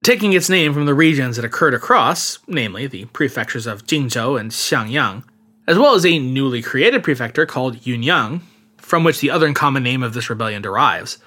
[0.04, 4.50] Taking its name from the regions it occurred across, namely the prefectures of Jingzhou and
[4.50, 5.24] Xiangyang,
[5.68, 8.42] as well as a newly created prefecture called Yunyang,
[8.78, 11.18] from which the other uncommon name of this rebellion derives.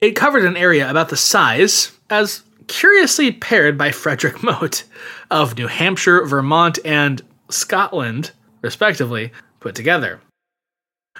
[0.00, 4.84] It covered an area about the size, as curiously paired by Frederick Mote,
[5.30, 10.20] of New Hampshire, Vermont, and Scotland, respectively, put together.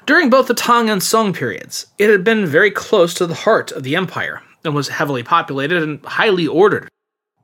[0.06, 3.70] During both the Tang and Song periods, it had been very close to the heart
[3.72, 6.88] of the empire and was heavily populated and highly ordered.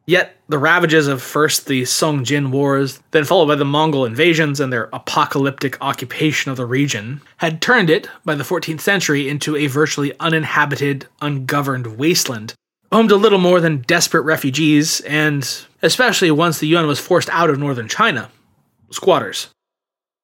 [0.09, 4.59] Yet the ravages of first the Song Jin Wars, then followed by the Mongol invasions
[4.59, 9.55] and their apocalyptic occupation of the region, had turned it, by the 14th century, into
[9.55, 12.55] a virtually uninhabited, ungoverned wasteland,
[12.91, 17.51] home to little more than desperate refugees, and, especially once the Yuan was forced out
[17.51, 18.31] of northern China,
[18.91, 19.49] squatters.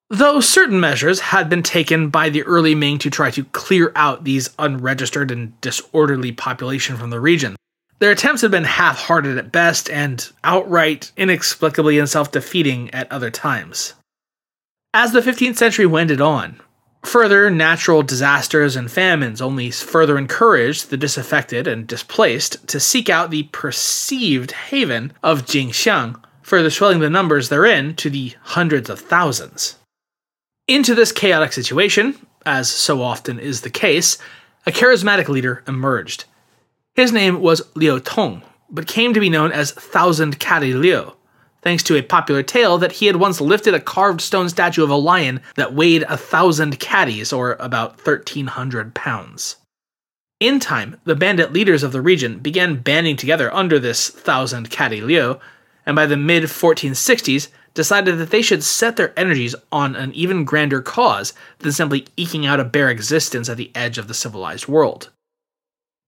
[0.09, 4.25] Though certain measures had been taken by the early Ming to try to clear out
[4.25, 7.57] these unregistered and disorderly population from the region,
[8.05, 13.11] their attempts had been half hearted at best and outright inexplicably and self defeating at
[13.11, 13.95] other times.
[14.93, 16.61] As the 15th century wended on,
[17.03, 23.31] further natural disasters and famines only further encouraged the disaffected and displaced to seek out
[23.31, 29.77] the perceived haven of Jingxiang further swelling the numbers therein to the hundreds of thousands.
[30.69, 34.19] Into this chaotic situation, as so often is the case,
[34.67, 36.27] a charismatic leader emerged.
[36.95, 41.15] His name was Liu Tong, but came to be known as Thousand Catty Liu,
[41.61, 44.91] thanks to a popular tale that he had once lifted a carved stone statue of
[44.91, 49.57] a lion that weighed a thousand catties, or about 1,300 pounds.
[50.39, 55.01] In time, the bandit leaders of the region began banding together under this Thousand Catty
[55.01, 55.41] Liu,
[55.85, 60.45] and by the mid 1460s, decided that they should set their energies on an even
[60.45, 64.69] grander cause than simply eking out a bare existence at the edge of the civilized
[64.69, 65.11] world.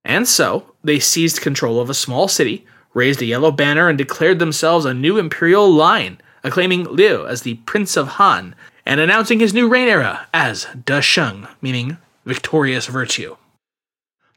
[0.06, 4.38] And so, they seized control of a small city, raised a yellow banner, and declared
[4.38, 8.54] themselves a new imperial line, acclaiming Liu as the Prince of Han,
[8.86, 13.36] and announcing his new reign era as Da Sheng, meaning victorious virtue.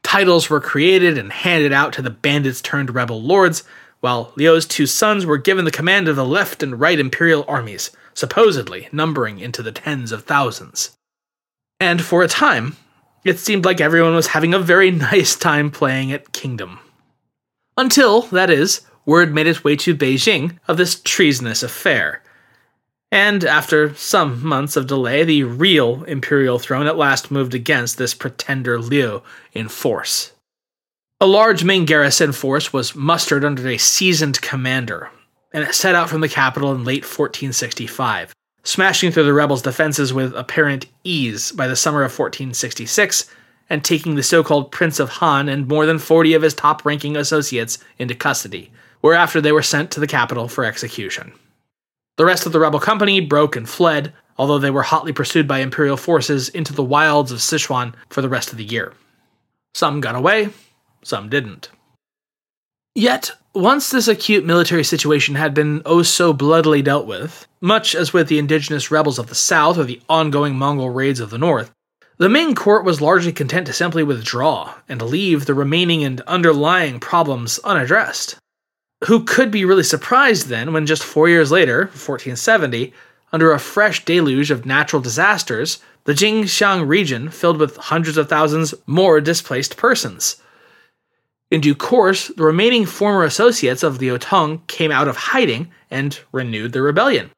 [0.02, 3.62] Titles were created and handed out to the bandits turned rebel lords,
[4.00, 7.92] while Liu's two sons were given the command of the left and right imperial armies,
[8.12, 10.96] supposedly numbering into the tens of thousands.
[11.78, 12.76] And for a time,
[13.24, 16.78] it seemed like everyone was having a very nice time playing at Kingdom.
[17.76, 22.22] Until, that is, word made its way to Beijing of this treasonous affair.
[23.12, 28.14] And after some months of delay, the real imperial throne at last moved against this
[28.14, 30.32] pretender Liu in force.
[31.20, 35.10] A large Ming garrison force was mustered under a seasoned commander,
[35.52, 40.12] and it set out from the capital in late 1465, smashing through the rebels' defenses
[40.12, 43.30] with apparent ease by the summer of 1466,
[43.68, 46.84] and taking the so called Prince of Han and more than 40 of his top
[46.84, 51.32] ranking associates into custody, whereafter they were sent to the capital for execution.
[52.16, 55.60] The rest of the rebel company broke and fled, although they were hotly pursued by
[55.60, 58.92] imperial forces into the wilds of Sichuan for the rest of the year.
[59.74, 60.50] Some got away,
[61.02, 61.70] some didn't.
[63.00, 68.12] Yet, once this acute military situation had been oh so bloodily dealt with, much as
[68.12, 71.70] with the indigenous rebels of the south or the ongoing Mongol raids of the north,
[72.18, 77.00] the Ming court was largely content to simply withdraw and leave the remaining and underlying
[77.00, 78.36] problems unaddressed.
[79.04, 82.92] Who could be really surprised then when just four years later, 1470,
[83.32, 88.74] under a fresh deluge of natural disasters, the Jingxiang region filled with hundreds of thousands
[88.86, 90.36] more displaced persons?
[91.50, 96.18] In due course, the remaining former associates of Liu Tong came out of hiding and
[96.30, 97.30] renewed the rebellion.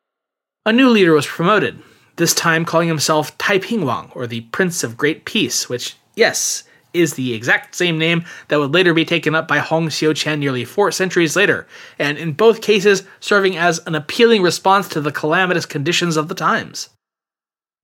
[0.67, 1.81] A new leader was promoted,
[2.17, 7.15] this time calling himself Taiping Wang, or the Prince of Great Peace, which, yes, is
[7.15, 10.93] the exact same name that would later be taken up by Hong Xiuquan nearly four
[10.93, 11.67] centuries later,
[11.99, 16.35] and in both cases serving as an appealing response to the calamitous conditions of the
[16.35, 16.91] times.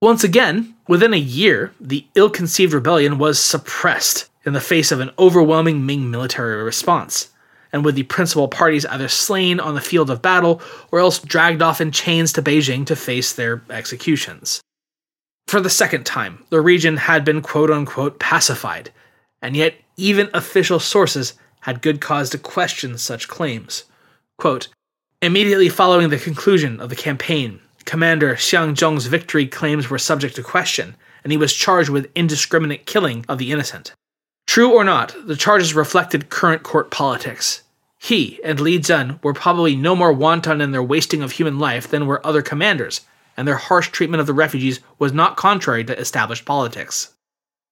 [0.03, 4.99] Once again, within a year, the ill conceived rebellion was suppressed, in the face of
[4.99, 7.29] an overwhelming Ming military response,
[7.73, 11.63] and with the principal parties either slain on the field of battle or else dragged
[11.63, 14.61] off in chains to Beijing to face their executions.
[15.47, 18.91] For the second time, the region had been quote unquote pacified,
[19.41, 23.85] and yet even official sources had good cause to question such claims.
[24.39, 24.69] Quote,
[25.21, 30.43] Immediately following the conclusion of the campaign, Commander Xiang Zhong's victory claims were subject to
[30.43, 30.95] question,
[31.25, 33.95] and he was charged with indiscriminate killing of the innocent.
[34.59, 37.63] True or not, the charges reflected current court politics.
[37.97, 41.87] He and Li Zhen were probably no more wanton in their wasting of human life
[41.87, 43.03] than were other commanders,
[43.37, 47.13] and their harsh treatment of the refugees was not contrary to established politics.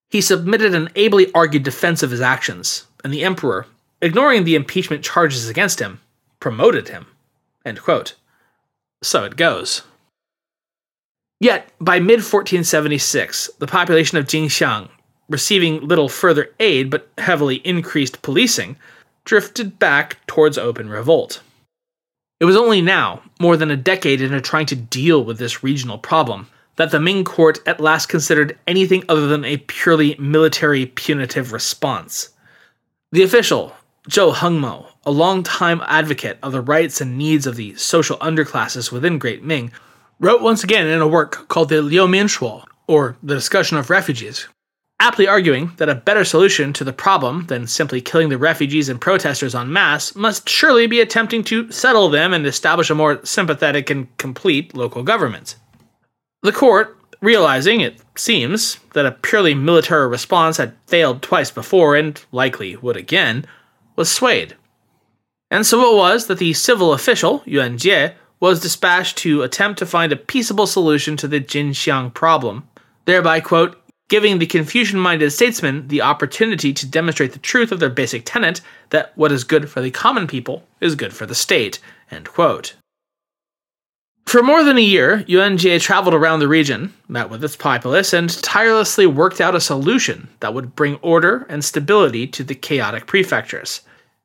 [0.09, 3.65] He submitted an ably argued defense of his actions, and the emperor,
[4.01, 5.99] ignoring the impeachment charges against him,
[6.39, 7.07] promoted him.
[9.03, 9.81] So it goes.
[11.41, 14.87] Yet, by mid 1476, the population of Jingxiang
[15.29, 18.77] receiving little further aid but heavily increased policing,
[19.25, 21.41] drifted back towards open revolt.
[22.39, 25.97] It was only now, more than a decade into trying to deal with this regional
[25.97, 31.51] problem, that the Ming court at last considered anything other than a purely military punitive
[31.51, 32.29] response.
[33.11, 33.75] The official,
[34.07, 39.17] Zhou Hengmo, a long-time advocate of the rights and needs of the social underclasses within
[39.17, 39.71] Great Ming,
[40.19, 44.47] wrote once again in a work called the Liu Minshuo, or The Discussion of Refugees,
[44.99, 48.99] aptly arguing that a better solution to the problem than simply killing the refugees and
[48.99, 53.89] protesters en masse must surely be attempting to settle them and establish a more sympathetic
[53.89, 55.55] and complete local government.
[56.41, 62.23] The court, realizing, it seems, that a purely military response had failed twice before and
[62.31, 63.45] likely would again,
[63.95, 64.55] was swayed.
[65.49, 69.85] And so it was that the civil official, Yuan Jie, was dispatched to attempt to
[69.85, 72.67] find a peaceable solution to the Jingxiang problem,
[73.05, 77.89] thereby, quote, giving the Confucian minded statesmen the opportunity to demonstrate the truth of their
[77.89, 81.79] basic tenet that what is good for the common people is good for the state.
[84.25, 88.11] For more than a year, Yuan Jie traveled around the region, met with its populace,
[88.11, 93.07] and tirelessly worked out a solution that would bring order and stability to the chaotic
[93.07, 93.81] prefectures.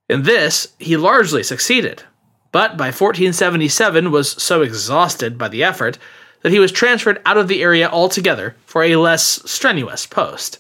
[0.09, 2.03] In this, he largely succeeded,
[2.51, 5.99] but by 1477 was so exhausted by the effort
[6.43, 10.59] that he was transferred out of the area altogether for a less strenuous post.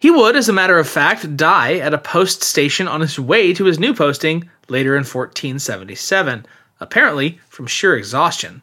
[0.00, 3.52] He would, as a matter of fact, die at a post station on his way
[3.54, 6.46] to his new posting later in 1477,
[6.80, 8.62] apparently from sheer exhaustion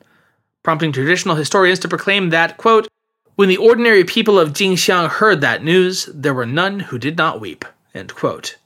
[0.66, 2.88] prompting traditional historians to proclaim that, quote,
[3.36, 7.40] when the ordinary people of Jingxiang heard that news, there were none who did not
[7.40, 7.64] weep,
[7.94, 8.58] end quote.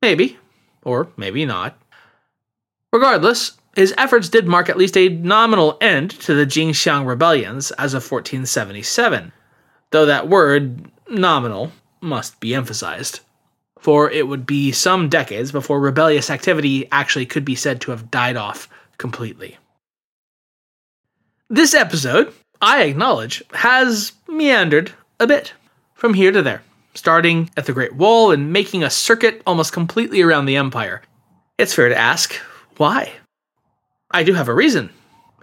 [0.00, 0.38] Maybe,
[0.84, 1.76] or maybe not.
[2.92, 7.94] Regardless, his efforts did mark at least a nominal end to the Jingxiang rebellions as
[7.94, 9.32] of 1477,
[9.90, 13.20] though that word, nominal, must be emphasized.
[13.78, 18.10] For it would be some decades before rebellious activity actually could be said to have
[18.10, 18.68] died off
[18.98, 19.58] completely.
[21.50, 25.52] This episode, I acknowledge, has meandered a bit
[25.94, 26.62] from here to there,
[26.94, 31.02] starting at the Great Wall and making a circuit almost completely around the Empire.
[31.58, 32.34] It's fair to ask,
[32.76, 33.12] why?
[34.14, 34.90] I do have a reason.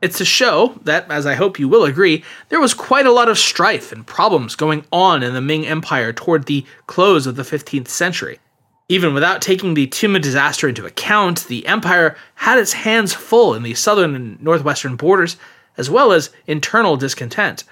[0.01, 3.27] It's to show that, as I hope you will agree, there was quite a lot
[3.27, 7.43] of strife and problems going on in the Ming Empire toward the close of the
[7.43, 8.39] 15th century.
[8.87, 13.63] Even without taking the Tumu disaster into account, the empire had its hands full in
[13.63, 15.35] the southern and northwestern borders
[15.77, 17.65] as well as internal discontent.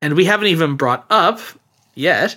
[0.00, 1.40] And we haven't even brought up,
[1.94, 2.36] yet,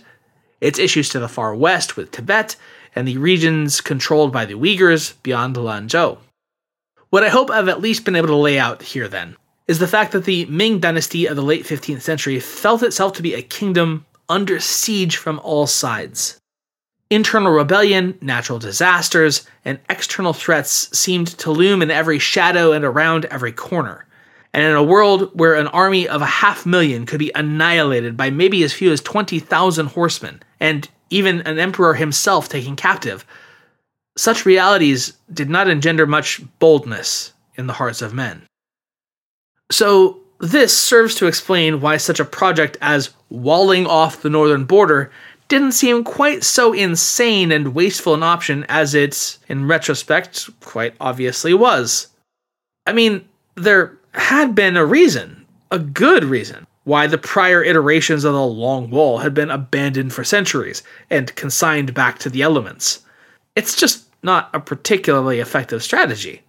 [0.61, 2.55] its issues to the far west with Tibet
[2.95, 6.17] and the regions controlled by the Uyghurs beyond Lanzhou.
[7.09, 9.87] What I hope I've at least been able to lay out here then is the
[9.87, 13.41] fact that the Ming dynasty of the late 15th century felt itself to be a
[13.41, 16.37] kingdom under siege from all sides.
[17.09, 23.23] Internal rebellion, natural disasters, and external threats seemed to loom in every shadow and around
[23.25, 24.05] every corner.
[24.53, 28.31] And in a world where an army of a half million could be annihilated by
[28.31, 33.25] maybe as few as 20,000 horsemen, and even an emperor himself taken captive,
[34.17, 38.43] such realities did not engender much boldness in the hearts of men.
[39.71, 45.11] So, this serves to explain why such a project as walling off the northern border
[45.47, 51.53] didn't seem quite so insane and wasteful an option as it, in retrospect, quite obviously
[51.53, 52.07] was.
[52.85, 58.33] I mean, there had been a reason, a good reason, why the prior iterations of
[58.33, 63.01] the Long Wall had been abandoned for centuries and consigned back to the elements.
[63.55, 66.41] It's just not a particularly effective strategy.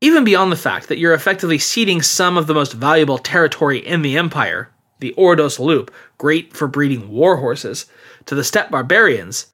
[0.00, 4.02] Even beyond the fact that you're effectively ceding some of the most valuable territory in
[4.02, 4.70] the Empire,
[5.00, 7.86] the Ordos Loop, great for breeding war horses,
[8.26, 9.52] to the steppe barbarians,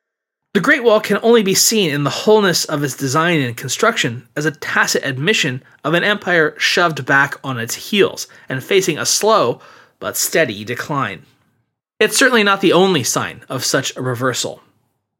[0.54, 4.28] the Great Wall can only be seen in the wholeness of its design and construction
[4.36, 9.06] as a tacit admission of an empire shoved back on its heels and facing a
[9.06, 9.60] slow
[9.98, 11.22] but steady decline.
[11.98, 14.60] It's certainly not the only sign of such a reversal.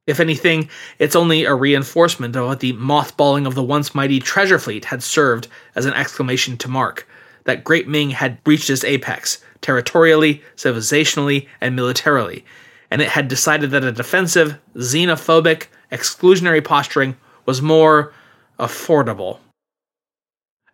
[0.06, 4.58] If anything, it's only a reinforcement of what the mothballing of the once mighty treasure
[4.58, 7.06] fleet had served as an exclamation to mark
[7.44, 12.44] that Great Ming had reached its apex, territorially, civilizationally, and militarily,
[12.90, 18.12] and it had decided that a defensive, xenophobic, exclusionary posturing was more
[18.58, 19.38] affordable.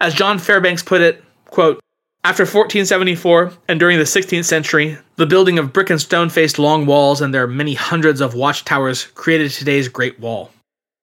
[0.01, 1.81] As John Fairbanks put it, quote,
[2.29, 6.85] after 1474 and during the 16th century, the building of brick and stone faced long
[6.85, 10.51] walls and their many hundreds of watchtowers created today's Great Wall.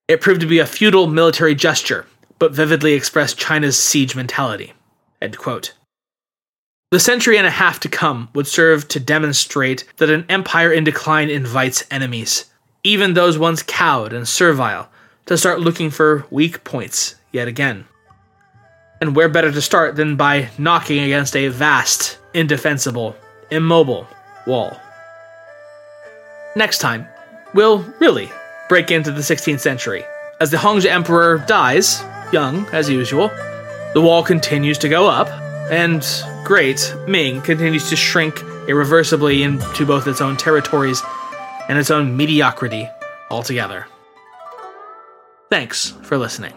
[0.07, 2.05] It proved to be a futile military gesture,
[2.37, 4.73] but vividly expressed China's siege mentality.
[6.91, 10.83] The century and a half to come would serve to demonstrate that an empire in
[10.83, 12.45] decline invites enemies,
[12.83, 14.89] even those once cowed and servile,
[15.25, 17.85] to start looking for weak points yet again.
[19.01, 23.15] And where better to start than by knocking against a vast, indefensible,
[23.51, 24.07] immobile
[24.47, 24.79] wall?
[26.55, 27.07] Next time,
[27.53, 28.31] we'll really
[28.69, 30.03] break into the 16th century.
[30.39, 33.29] As the Hongzhi Emperor dies, young as usual,
[33.93, 35.29] the wall continues to go up,
[35.71, 36.05] and
[36.43, 41.01] great, Ming continues to shrink irreversibly into both its own territories
[41.69, 42.89] and its own mediocrity
[43.29, 43.87] altogether.
[45.49, 46.53] Thanks for listening.